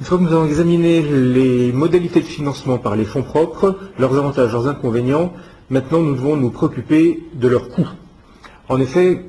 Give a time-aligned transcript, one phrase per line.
[0.00, 4.16] Une fois que nous avons examiné les modalités de financement par les fonds propres, leurs
[4.16, 5.32] avantages, leurs inconvénients,
[5.70, 7.88] maintenant nous devons nous préoccuper de leurs coûts.
[8.68, 9.24] En effet,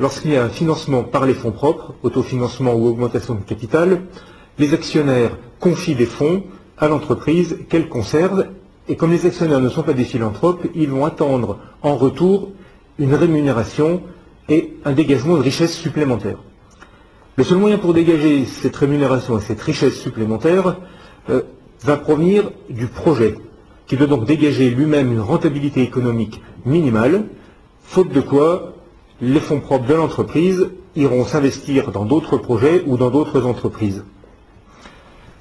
[0.00, 4.02] lorsqu'il y a un financement par les fonds propres, autofinancement ou augmentation de capital,
[4.58, 6.42] les actionnaires confient des fonds
[6.78, 8.46] à l'entreprise qu'elle conserve,
[8.88, 12.50] et comme les actionnaires ne sont pas des philanthropes, ils vont attendre en retour
[12.98, 14.02] une rémunération
[14.48, 16.38] et un dégagement de richesse supplémentaire.
[17.38, 20.76] Le seul moyen pour dégager cette rémunération et cette richesse supplémentaire
[21.30, 21.42] euh,
[21.82, 23.36] va provenir du projet,
[23.86, 27.26] qui doit donc dégager lui-même une rentabilité économique minimale,
[27.84, 28.74] faute de quoi
[29.20, 34.02] les fonds propres de l'entreprise iront s'investir dans d'autres projets ou dans d'autres entreprises.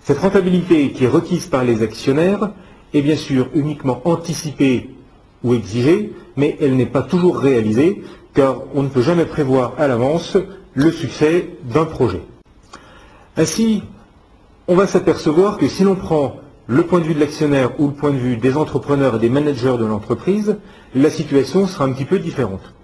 [0.04, 2.52] Cette rentabilité qui est requise par les actionnaires
[2.94, 4.92] est bien sûr uniquement anticipée
[5.44, 8.04] ou exigée, mais elle n'est pas toujours réalisée,
[8.36, 10.38] car on ne peut jamais prévoir à l'avance
[10.78, 12.22] le succès d'un projet.
[13.36, 13.82] Ainsi,
[14.68, 16.36] on va s'apercevoir que si l'on prend
[16.68, 19.30] le point de vue de l'actionnaire ou le point de vue des entrepreneurs et des
[19.30, 20.58] managers de l'entreprise,
[20.94, 22.76] la situation sera un petit peu différente.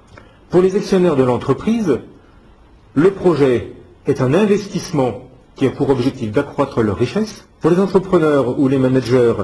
[0.50, 2.00] Pour les actionnaires de l'entreprise,
[2.96, 3.74] le projet
[4.08, 7.48] est un investissement qui a pour objectif d'accroître leur richesse.
[7.62, 9.36] Pour les entrepreneurs ou les managers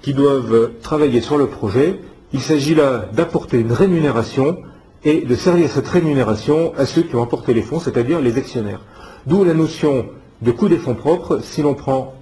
[0.00, 2.00] qui doivent travailler sur le projet,
[2.32, 4.56] il s'agit là d'apporter une rémunération
[5.04, 8.80] et de servir cette rémunération à ceux qui ont apporté les fonds, c'est-à-dire les actionnaires.
[9.26, 10.06] D'où la notion
[10.42, 12.14] de coût des fonds propres si l'on prend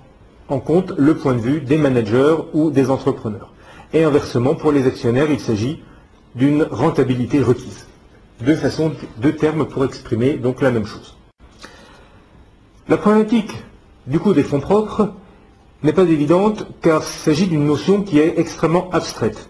[0.49, 3.53] en compte le point de vue des managers ou des entrepreneurs.
[3.93, 5.83] Et inversement, pour les actionnaires, il s'agit
[6.35, 7.87] d'une rentabilité requise.
[8.41, 11.17] Deux façons, deux termes pour exprimer donc la même chose.
[12.89, 13.53] La problématique
[14.07, 15.13] du coût des fonds propres
[15.83, 19.49] n'est pas évidente car il s'agit d'une notion qui est extrêmement abstraite.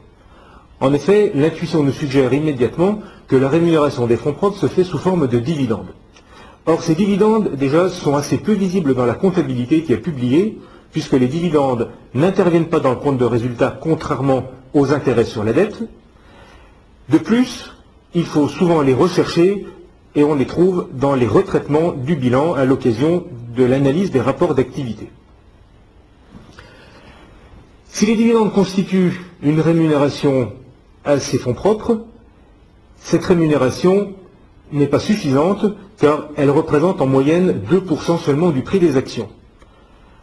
[0.81, 4.99] En effet, l'intuition nous suggère immédiatement que la rémunération des fonds propres se fait sous
[4.99, 5.95] forme de dividendes.
[6.67, 10.59] Or, ces dividendes, déjà, sont assez peu visibles dans la comptabilité qui est publiée,
[10.93, 14.45] puisque les dividendes n'interviennent pas dans le compte de résultat, contrairement
[14.75, 15.83] aux intérêts sur la dette.
[17.09, 17.73] De plus,
[18.15, 19.67] il faut souvent les rechercher
[20.15, 23.25] et on les trouve dans les retraitements du bilan à l'occasion
[23.57, 25.11] de l'analyse des rapports d'activité.
[27.89, 30.53] Si les dividendes constituent une rémunération
[31.07, 32.01] à ces fonds propres,
[32.99, 34.15] cette rémunération
[34.73, 35.65] n'est pas suffisante
[35.99, 39.29] car elle représente en moyenne 2% seulement du prix des actions.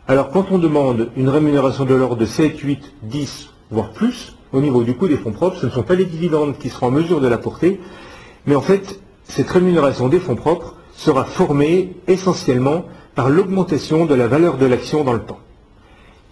[0.08, 4.60] Alors quand on demande une rémunération de l'ordre de 7, 8, 10, voire plus, au
[4.60, 6.92] niveau du coût des fonds propres, ce ne sont pas les dividendes qui seront en
[6.92, 7.80] mesure de l'apporter,
[8.46, 12.86] mais en fait, cette rémunération des fonds propres sera formée essentiellement
[13.16, 15.40] par l'augmentation de la valeur de l'action dans le temps,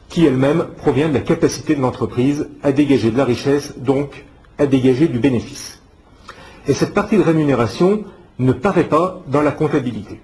[0.10, 4.26] qui elle-même provient de la capacité de l'entreprise à dégager de la richesse, donc
[4.62, 5.82] à dégager du bénéfice.
[6.68, 8.04] Et cette partie de rémunération
[8.38, 10.22] ne paraît pas dans la comptabilité.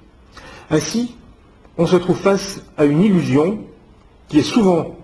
[0.70, 1.16] Ainsi,
[1.80, 3.59] on se trouve face à une illusion
[4.28, 4.96] qui est souvent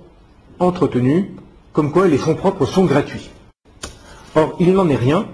[0.60, 1.32] entretenue,
[1.72, 3.32] comme quoi les fonds propres sont gratuits.
[4.36, 5.26] Or, il n'en est rien,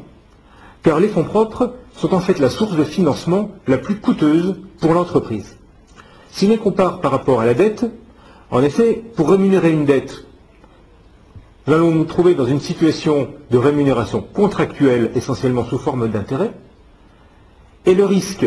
[0.82, 4.94] car les fonds propres sont en fait la source de financement la plus coûteuse pour
[4.94, 5.58] l'entreprise.
[6.32, 7.86] Si l'on compare par rapport à la dette,
[8.50, 10.24] en effet, pour rémunérer une dette,
[11.68, 16.52] nous allons nous trouver dans une situation de rémunération contractuelle essentiellement sous forme d'intérêt,
[17.86, 18.46] et le risque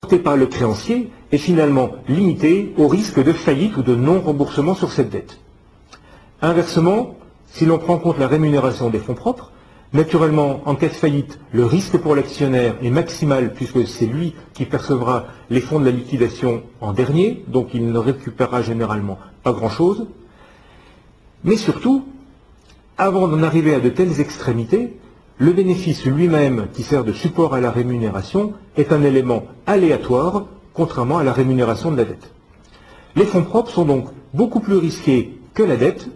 [0.00, 4.92] porté par le créancier est finalement limité au risque de faillite ou de non-remboursement sur
[4.92, 5.38] cette dette.
[6.42, 7.16] Inversement,
[7.46, 9.50] si l'on prend en compte la rémunération des fonds propres,
[9.92, 14.64] naturellement, en cas de faillite, le risque pour l'actionnaire est maximal puisque c'est lui qui
[14.64, 20.06] percevra les fonds de la liquidation en dernier, donc il ne récupérera généralement pas grand-chose.
[21.44, 22.04] Mais surtout,
[22.98, 24.96] avant d'en arriver à de telles extrémités,
[25.38, 31.18] le bénéfice lui-même qui sert de support à la rémunération est un élément aléatoire, contrairement
[31.18, 32.32] à la rémunération de la dette.
[33.16, 36.08] Les fonds propres sont donc beaucoup plus risqués que la dette,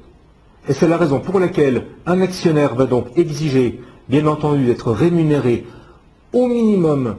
[0.68, 5.66] et c'est la raison pour laquelle un actionnaire va donc exiger, bien entendu, d'être rémunéré
[6.32, 7.16] au minimum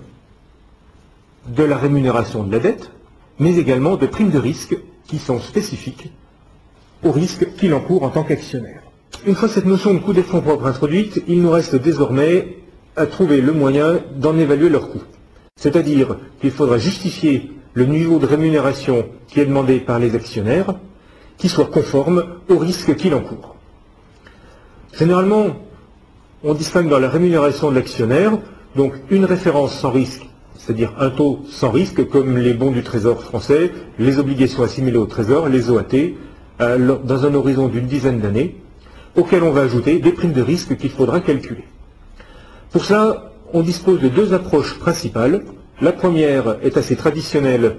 [1.48, 2.92] de la rémunération de la dette,
[3.40, 4.78] mais également de primes de risque
[5.08, 6.12] qui sont spécifiques
[7.04, 8.82] au risque qu'il encourt en tant qu'actionnaire.
[9.26, 12.58] Une fois cette notion de coût des fonds propres introduite, il nous reste désormais
[12.96, 15.02] à trouver le moyen d'en évaluer leur coût.
[15.56, 20.76] C'est-à-dire qu'il faudra justifier le niveau de rémunération qui est demandé par les actionnaires,
[21.38, 23.56] qui soit conforme au risque qu'il encourt.
[24.98, 25.48] Généralement,
[26.44, 28.38] on distingue dans la rémunération de l'actionnaire,
[28.76, 30.28] donc une référence sans risque,
[30.58, 35.06] c'est-à-dire un taux sans risque, comme les bons du Trésor français, les obligations assimilées au
[35.06, 36.16] Trésor, les OAT,
[36.62, 38.56] dans un horizon d'une dizaine d'années,
[39.16, 41.66] auquel on va ajouter des primes de risque qu'il faudra calculer.
[42.72, 45.44] Pour ça, on dispose de deux approches principales.
[45.82, 47.78] La première est assez traditionnelle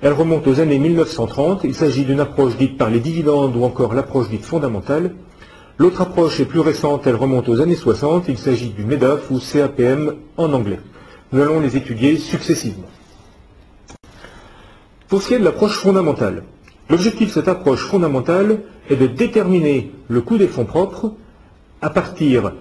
[0.00, 1.64] Elle remonte aux années 1930.
[1.64, 5.14] Il s'agit d'une approche dite par les dividendes ou encore l'approche dite fondamentale.
[5.76, 8.28] L'autre approche est plus récente, elle remonte aux années 60.
[8.28, 10.78] Il s'agit du MEDAF ou CAPM en anglais.
[11.32, 12.86] Nous allons les étudier successivement.
[15.08, 16.44] Pour ce qui est de l'approche fondamentale,
[16.90, 21.12] l'objectif de cette approche fondamentale est de déterminer le coût des fonds propres
[21.82, 22.52] à partir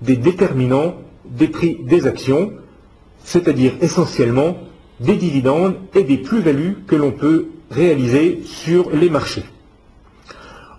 [0.00, 0.94] des déterminants
[1.24, 2.52] des prix des actions,
[3.24, 4.56] c'est-à-dire essentiellement
[5.00, 9.44] des dividendes et des plus-values que l'on peut réaliser sur les marchés.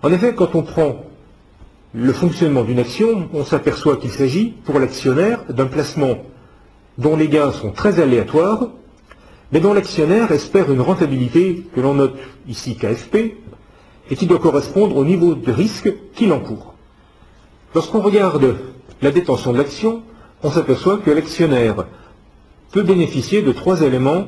[0.02, 1.04] En effet, quand on prend
[1.94, 6.18] le fonctionnement d'une action, on s'aperçoit qu'il s'agit pour l'actionnaire d'un placement
[6.98, 8.68] dont les gains sont très aléatoires,
[9.54, 12.16] mais dont l'actionnaire espère une rentabilité que l'on note
[12.48, 13.36] ici KFP,
[14.10, 16.74] et qui doit correspondre au niveau de risque qu'il encourt.
[17.72, 18.56] Lorsqu'on regarde
[19.00, 20.02] la détention de l'action,
[20.42, 21.86] on s'aperçoit que l'actionnaire
[22.72, 24.26] peut bénéficier de trois éléments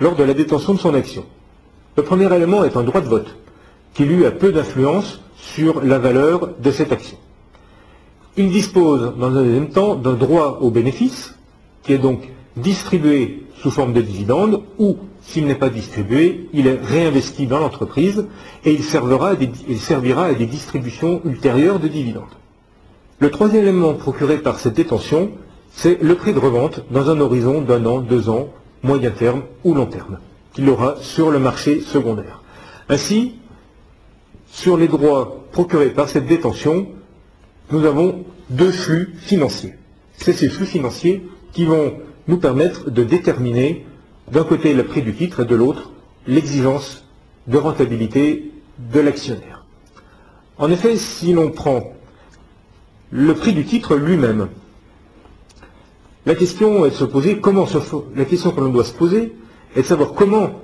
[0.00, 1.24] lors de la détention de son action.
[1.96, 3.36] Le premier élément est un droit de vote,
[3.94, 7.16] qui lui a peu d'influence sur la valeur de cette action.
[8.36, 11.34] Il dispose, dans un deuxième temps, d'un droit au bénéfice,
[11.82, 12.28] qui est donc
[12.58, 18.26] distribué sous forme de dividende, ou, s'il n'est pas distribué, il est réinvesti dans l'entreprise
[18.64, 19.32] et il servira,
[19.68, 22.24] il servira à des distributions ultérieures de dividendes.
[23.18, 25.32] Le troisième élément procuré par cette détention,
[25.72, 28.48] c'est le prix de revente dans un horizon d'un an, deux ans,
[28.82, 30.18] moyen terme ou long terme,
[30.52, 32.42] qu'il aura sur le marché secondaire.
[32.88, 33.34] Ainsi,
[34.50, 36.88] sur les droits procurés par cette détention,
[37.70, 39.74] nous avons deux flux financiers.
[40.16, 41.22] C'est ces flux financiers
[41.58, 41.94] qui vont
[42.28, 43.84] nous permettre de déterminer
[44.30, 45.90] d'un côté le prix du titre et de l'autre
[46.28, 47.04] l'exigence
[47.48, 49.64] de rentabilité de l'actionnaire.
[50.56, 51.94] En effet, si l'on prend
[53.10, 54.50] le prix du titre lui-même,
[56.26, 57.66] la question est de se poser comment
[58.14, 59.34] la question que l'on doit se poser
[59.74, 60.60] est de savoir comment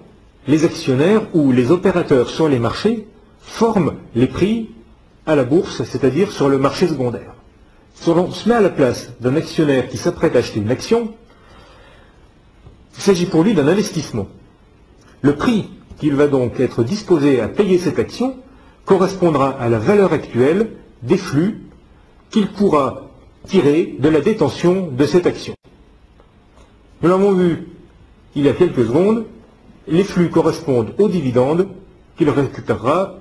[0.47, 3.09] les actionnaires ou les opérateurs sur les marchés
[3.41, 4.71] forment les prix
[5.27, 7.34] à la bourse, c'est-à-dire sur le marché secondaire.
[7.95, 11.15] Si on se met à la place d'un actionnaire qui s'apprête à acheter une action,
[12.97, 14.29] il s'agit pour lui d'un investissement.
[15.23, 18.37] Le prix qu'il va donc être disposé à payer cette action
[18.85, 21.63] correspondra à la valeur actuelle des flux
[22.31, 23.09] qu'il pourra
[23.47, 25.55] tirer de la détention de cette action.
[27.03, 27.69] Nous l'avons vu
[28.35, 29.25] il y a quelques secondes,
[29.87, 31.69] les flux correspondent aux dividendes
[32.17, 33.15] qu'il récupérera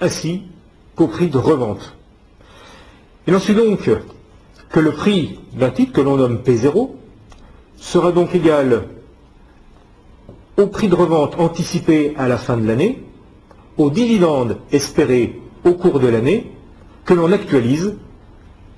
[0.00, 0.42] ainsi
[0.94, 1.97] qu'au prix de revente.
[3.28, 3.90] Il en suit donc
[4.70, 6.88] que le prix d'un titre que l'on nomme P0
[7.76, 8.88] sera donc égal
[10.56, 13.04] au prix de revente anticipé à la fin de l'année,
[13.76, 16.50] aux dividendes espérés au cours de l'année,
[17.04, 17.96] que l'on actualise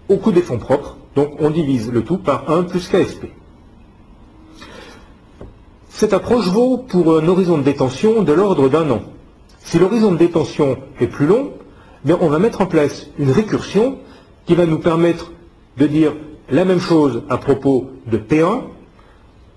[0.08, 3.26] au coût des fonds propres, donc on divise le tout par 1 plus KSP.
[5.91, 9.02] Cette approche vaut pour un horizon de détention de l'ordre d'un an.
[9.61, 11.52] Si l'horizon de détention est plus long,
[12.05, 14.00] bien on va mettre en place une récursion
[14.50, 15.31] qui va nous permettre
[15.79, 16.12] de dire
[16.50, 18.62] la même chose à propos de P1,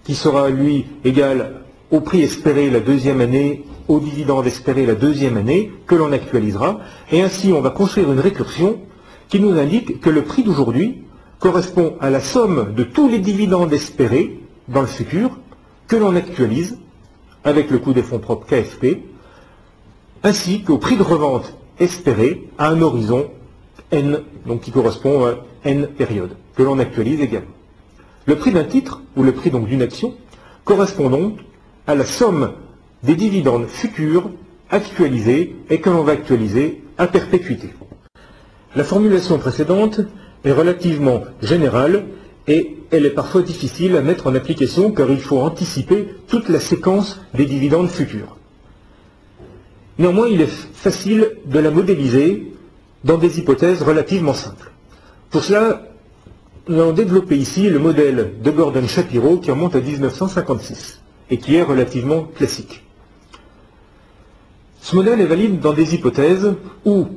[0.04, 5.36] qui sera lui égal au prix espéré la deuxième année, au dividende espéré la deuxième
[5.36, 6.80] année, que l'on actualisera,
[7.12, 8.82] et ainsi on va construire une récursion
[9.30, 11.02] qui nous indique que le prix d'aujourd'hui
[11.40, 15.40] correspond à la somme de tous les dividendes espérés dans le futur,
[15.88, 16.78] que l'on actualise
[17.44, 19.00] avec le coût des fonds propres KFP,
[20.22, 23.32] ainsi qu'au prix de revente espéré à un horizon
[23.94, 27.48] N, donc qui correspond à N périodes, que l'on actualise également.
[28.26, 30.16] Le prix d'un titre, ou le prix donc d'une action,
[30.66, 31.40] correspond donc
[31.88, 32.54] à la somme
[33.04, 34.32] des dividendes futurs
[34.70, 37.70] actualisés et que l'on va actualiser à perpétuité.
[38.76, 40.02] La formulation précédente
[40.44, 42.06] est relativement générale
[42.48, 46.60] et elle est parfois difficile à mettre en application car il faut anticiper toute la
[46.60, 48.38] séquence des dividendes futurs.
[50.00, 52.52] Néanmoins, il est facile de la modéliser
[53.04, 54.72] dans des hypothèses relativement simples.
[55.30, 55.82] Pour cela,
[56.68, 61.56] nous allons développer ici le modèle de Gordon Shapiro qui remonte à 1956 et qui
[61.56, 62.84] est relativement classique.
[64.82, 66.54] Ce modèle est valide dans des hypothèses
[66.86, 67.08] où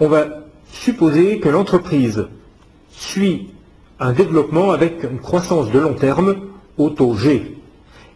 [0.00, 0.26] on va
[0.72, 2.26] supposer que l'entreprise
[2.90, 3.50] suit
[4.00, 6.36] un développement avec une croissance de long terme
[6.78, 7.56] au taux G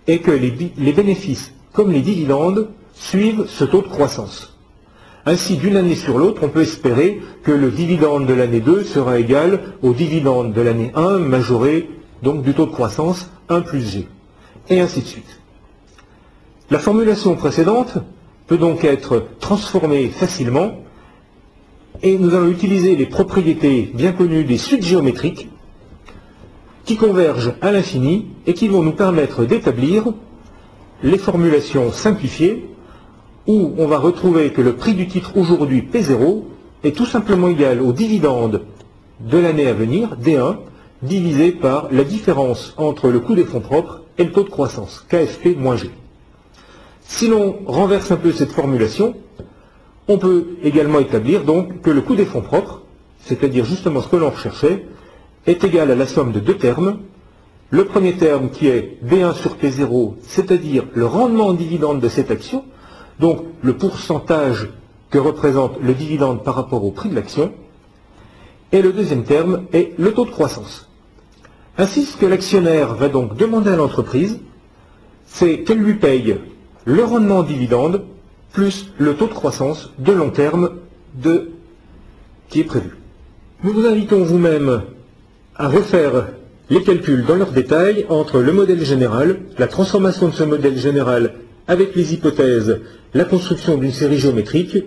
[0.07, 4.56] et que les, les bénéfices comme les dividendes suivent ce taux de croissance.
[5.29, 9.19] Ainsi, d'une année sur l'autre, on peut espérer que le dividende de l'année 2 sera
[9.19, 11.91] égal au dividende de l'année 1 majoré
[12.23, 14.07] donc du taux de croissance 1 plus G.
[14.69, 15.41] Et ainsi de suite.
[16.71, 17.99] La formulation précédente
[18.47, 20.77] peut donc être transformée facilement
[22.03, 25.49] et nous allons utiliser les propriétés bien connues des suites géométriques
[26.85, 30.05] qui convergent à l'infini et qui vont nous permettre d'établir
[31.03, 32.65] les formulations simplifiées
[33.47, 36.43] où on va retrouver que le prix du titre aujourd'hui P0
[36.85, 38.63] est tout simplement égal au dividende
[39.21, 40.57] de l'année à venir, D1,
[41.03, 45.05] divisé par la différence entre le coût des fonds propres et le taux de croissance,
[45.09, 45.91] KFP moins G.
[47.03, 49.15] Si l'on renverse un peu cette formulation,
[50.09, 52.83] on peut également établir donc que le coût des fonds propres,
[53.21, 54.87] c'est-à-dire justement ce que l'on recherchait,
[55.47, 56.99] est égal à la somme de deux termes.
[57.71, 62.31] Le premier terme qui est B1 sur P0, c'est-à-dire le rendement en dividende de cette
[62.31, 62.65] action,
[63.21, 64.69] donc le pourcentage
[65.11, 67.53] que représente le dividende par rapport au prix de l'action,
[68.73, 70.89] et le deuxième terme est le taux de croissance.
[71.79, 74.41] Ainsi, ce que l'actionnaire va donc demander à l'entreprise,
[75.27, 76.39] c'est qu'elle lui paye
[76.85, 78.05] le rendement en dividende
[78.53, 80.71] plus le taux de croissance de long terme
[82.49, 82.97] qui est prévu.
[83.63, 84.83] Nous vous invitons vous-même
[85.57, 86.29] à refaire
[86.71, 91.35] les calculs dans leur détail entre le modèle général, la transformation de ce modèle général
[91.69, 92.81] avec les hypothèses,
[93.15, 94.79] la construction d'une série géométrique,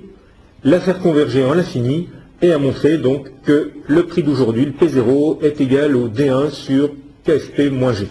[0.63, 2.09] la faire converger en l'infini
[2.41, 6.91] et à montrer donc que le prix d'aujourd'hui, le P0, est égal au D1 sur
[7.25, 8.07] KFP moins G.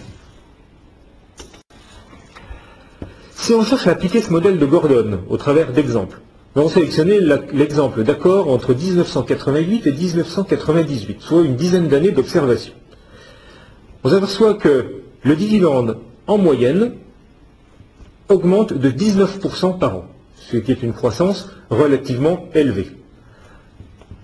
[3.34, 6.20] Si on cherche à appliquer ce modèle de Gordon au travers d'exemples,
[6.54, 7.20] nous allons sélectionner
[7.52, 12.72] l'exemple d'accord entre 1988 et 1998, soit une dizaine d'années d'observation.
[14.04, 16.92] On s'aperçoit que le dividende en moyenne
[18.28, 20.04] augmente de 19% par an,
[20.36, 22.90] ce qui est une croissance relativement élevée.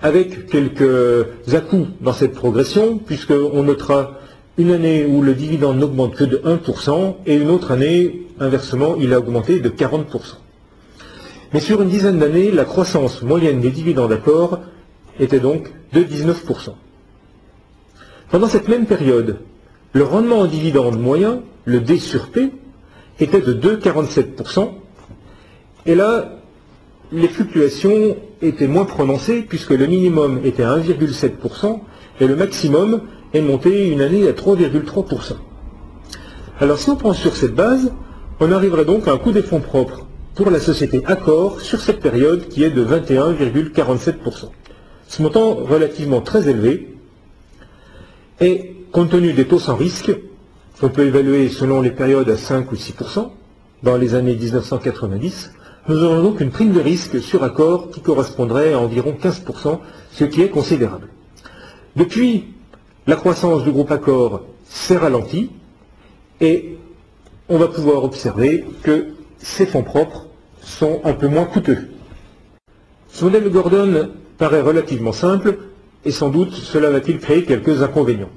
[0.03, 4.19] Avec quelques à-coups dans cette progression, puisqu'on notera
[4.59, 9.13] une année où le dividende n'augmente que de 1% et une autre année, inversement, il
[9.13, 10.05] a augmenté de 40%.
[11.53, 14.61] Mais sur une dizaine d'années, la croissance moyenne des dividendes d'accord
[15.19, 16.75] était donc de 19%.
[18.31, 19.39] Pendant cette même période,
[19.93, 22.51] le rendement en dividende moyen, le D sur P,
[23.21, 24.71] était de 2,47%.
[25.87, 26.33] Et là,
[27.12, 31.80] les fluctuations étaient moins prononcées puisque le minimum était à 1,7%
[32.21, 33.02] et le maximum
[33.33, 35.35] est monté une année à 3,3%.
[36.61, 37.92] Alors si on prend sur cette base,
[38.40, 42.00] on arriverait donc à un coût des fonds propres pour la société Accor sur cette
[42.00, 44.50] période qui est de 21,47%.
[45.06, 46.97] Ce montant relativement très élevé
[48.40, 50.12] et compte tenu des taux sans risque,
[50.83, 53.31] on peut évaluer selon les périodes à 5 ou 6%
[53.83, 55.52] dans les années 1990,
[55.88, 59.78] nous aurons donc une prime de risque sur accord qui correspondrait à environ 15%,
[60.12, 61.09] ce qui est considérable.
[61.97, 62.47] Depuis,
[63.07, 65.50] la croissance du groupe Accor s'est ralentie
[66.40, 66.78] et
[67.49, 70.26] on va pouvoir observer que ces fonds propres
[70.62, 71.90] sont un peu moins coûteux.
[73.09, 75.59] Ce modèle de Gordon paraît relativement simple
[76.04, 78.31] et sans doute cela va-t-il créer quelques inconvénients.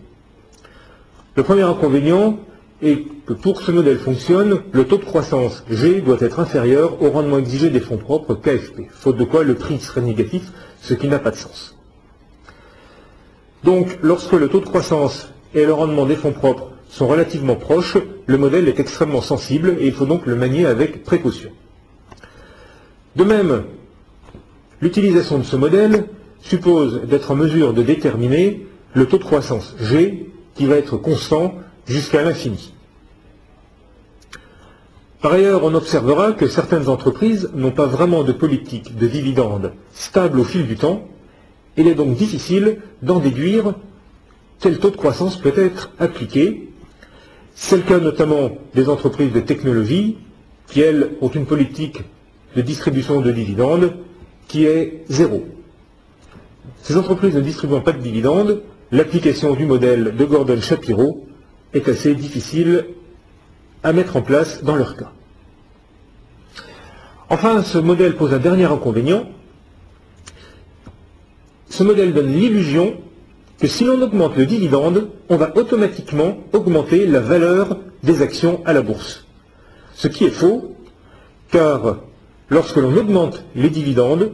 [1.38, 2.40] Le premier inconvénient
[2.82, 7.00] est que pour que ce modèle fonctionne, le taux de croissance G doit être inférieur
[7.00, 10.52] au rendement exigé des fonds propres KFP, faute de quoi le prix serait négatif,
[10.82, 11.78] ce qui n'a pas de sens.
[13.64, 17.98] Donc, lorsque le taux de croissance et le rendement des fonds propres sont relativement proches,
[18.26, 21.52] le modèle est extrêmement sensible et il faut donc le manier avec précaution.
[23.16, 23.64] De même,
[24.82, 26.06] l'utilisation de ce modèle
[26.42, 28.66] suppose d'être en mesure de déterminer
[28.96, 31.54] le taux de croissance G qui va être constant
[31.86, 32.74] jusqu'à l'infini.
[35.22, 40.40] Par ailleurs, on observera que certaines entreprises n'ont pas vraiment de politique de dividendes stable
[40.40, 41.08] au fil du temps.
[41.76, 43.74] Il est donc difficile d'en déduire
[44.60, 46.70] quel taux de croissance peut être appliqué.
[47.56, 50.18] C'est le cas notamment des entreprises de technologie
[50.68, 52.02] qui, elles, ont une politique
[52.56, 53.94] de distribution de dividendes
[54.48, 55.46] qui est zéro.
[56.82, 61.26] Ces entreprises ne distribuant pas de dividendes, l'application du modèle de Gordon-Shapiro
[61.74, 62.86] est assez difficile
[63.84, 65.12] à mettre en place dans leur cas.
[67.30, 69.30] Enfin, ce modèle pose un dernier inconvénient.
[71.70, 72.98] Ce modèle donne l'illusion
[73.60, 78.72] que si l'on augmente le dividende, on va automatiquement augmenter la valeur des actions à
[78.72, 79.26] la bourse.
[79.94, 80.76] Ce qui est faux,
[81.52, 81.98] car
[82.50, 84.32] lorsque l'on augmente les dividendes,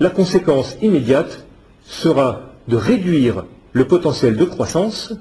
[0.00, 1.46] la conséquence immédiate
[1.84, 5.12] sera de réduire le potentiel de croissance,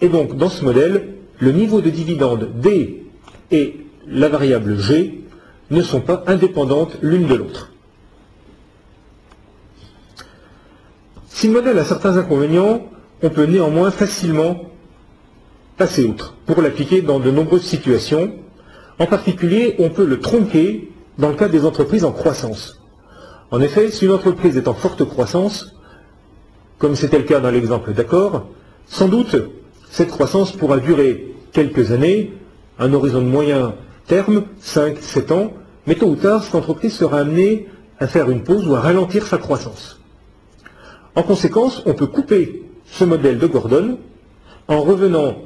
[0.00, 3.04] et donc dans ce modèle, le niveau de dividende D
[3.50, 5.24] et la variable G
[5.70, 7.72] ne sont pas indépendantes l'une de l'autre.
[11.28, 12.82] Si le modèle a certains inconvénients,
[13.22, 14.70] on peut néanmoins facilement
[15.76, 18.32] passer outre pour l'appliquer dans de nombreuses situations.
[18.98, 22.80] En particulier, on peut le tronquer dans le cas des entreprises en croissance.
[23.50, 25.73] En effet, si une entreprise est en forte croissance,
[26.84, 28.44] comme c'était le cas dans l'exemple d'accord,
[28.84, 29.36] sans doute
[29.90, 32.34] cette croissance pourra durer quelques années,
[32.78, 33.74] un horizon de moyen
[34.06, 35.52] terme, 5-7 ans,
[35.86, 37.68] mais tôt ou tard, cette entreprise sera amenée
[38.00, 39.98] à faire une pause ou à ralentir sa croissance.
[41.14, 43.96] En conséquence, on peut couper ce modèle de Gordon
[44.68, 45.36] en revenant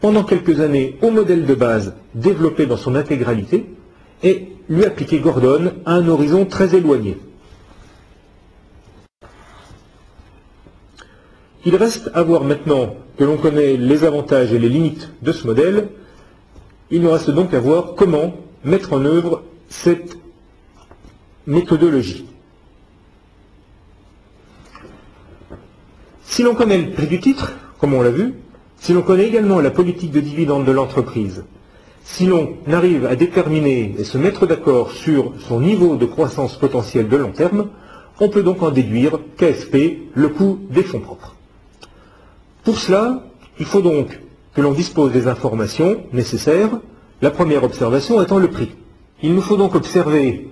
[0.00, 3.66] pendant quelques années au modèle de base développé dans son intégralité
[4.22, 7.18] et lui appliquer Gordon à un horizon très éloigné.
[11.66, 15.48] Il reste à voir maintenant que l'on connaît les avantages et les limites de ce
[15.48, 15.88] modèle,
[16.92, 20.16] il nous reste donc à voir comment mettre en œuvre cette
[21.44, 22.26] méthodologie.
[26.22, 28.34] Si l'on connaît le prix du titre, comme on l'a vu,
[28.78, 31.42] si l'on connaît également la politique de dividende de l'entreprise,
[32.04, 37.08] si l'on arrive à déterminer et se mettre d'accord sur son niveau de croissance potentielle
[37.08, 37.70] de long terme,
[38.20, 41.35] on peut donc en déduire KSP, le coût des fonds propres.
[42.66, 43.22] Pour cela,
[43.60, 44.18] il faut donc
[44.52, 46.70] que l'on dispose des informations nécessaires,
[47.22, 48.70] la première observation étant le prix.
[49.22, 50.48] Il nous faut donc observer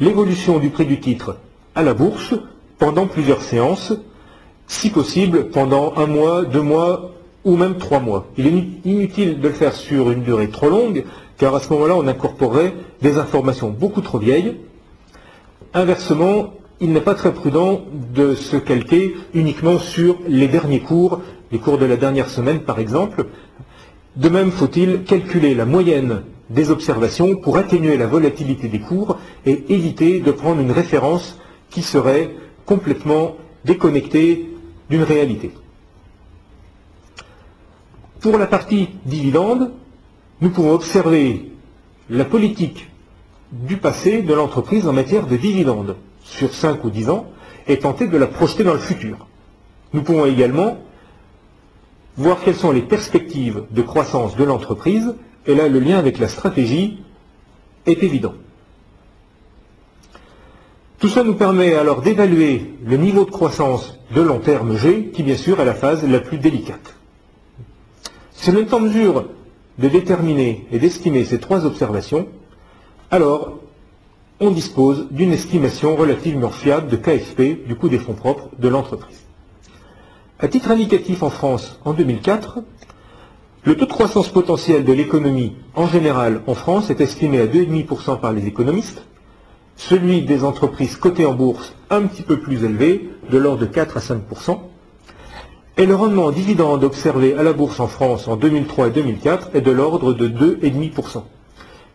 [0.00, 1.36] l'évolution du prix du titre
[1.76, 2.34] à la bourse
[2.80, 3.92] pendant plusieurs séances,
[4.66, 7.12] si possible pendant un mois, deux mois
[7.44, 8.26] ou même trois mois.
[8.36, 11.04] Il est inutile de le faire sur une durée trop longue,
[11.38, 14.56] car à ce moment-là, on incorporerait des informations beaucoup trop vieilles.
[15.74, 21.20] Inversement, il n'est pas très prudent de se calquer uniquement sur les derniers cours,
[21.52, 23.26] les cours de la dernière semaine par exemple.
[24.16, 29.64] De même, faut-il calculer la moyenne des observations pour atténuer la volatilité des cours et
[29.72, 31.38] éviter de prendre une référence
[31.70, 32.34] qui serait
[32.66, 34.50] complètement déconnectée
[34.90, 35.52] d'une réalité.
[38.20, 39.72] Pour la partie dividende,
[40.40, 41.50] nous pouvons observer
[42.10, 42.88] la politique
[43.52, 47.26] du passé de l'entreprise en matière de dividendes sur 5 ou 10 ans
[47.66, 49.26] et tenter de la projeter dans le futur.
[49.92, 50.78] Nous pouvons également
[52.16, 55.14] voir quelles sont les perspectives de croissance de l'entreprise,
[55.46, 56.98] et là le lien avec la stratégie
[57.86, 58.34] est évident.
[60.98, 65.24] Tout ça nous permet alors d'évaluer le niveau de croissance de long terme G, qui
[65.24, 66.94] bien sûr est la phase la plus délicate.
[68.32, 69.24] Si on est en mesure
[69.78, 72.28] de déterminer et d'estimer ces trois observations,
[73.10, 73.58] alors
[74.38, 79.22] on dispose d'une estimation relativement fiable de KFP, du coût des fonds propres de l'entreprise.
[80.42, 82.58] À titre indicatif en France, en 2004,
[83.62, 88.18] le taux de croissance potentiel de l'économie en général en France est estimé à 2,5%
[88.18, 89.04] par les économistes,
[89.76, 93.98] celui des entreprises cotées en bourse un petit peu plus élevé, de l'ordre de 4
[93.98, 94.58] à 5%,
[95.76, 99.60] et le rendement dividende observé à la bourse en France en 2003 et 2004 est
[99.60, 101.22] de l'ordre de 2,5%.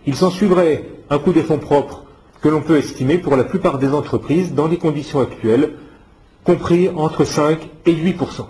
[0.05, 2.05] Il s'en suivrait un coût des fonds propres
[2.41, 5.73] que l'on peut estimer pour la plupart des entreprises dans les conditions actuelles,
[6.47, 8.47] compris entre 5 et 8%.